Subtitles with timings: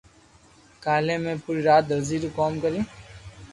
[0.83, 2.81] ڪالي مي پري رات درزو رو ڪوم ڪريو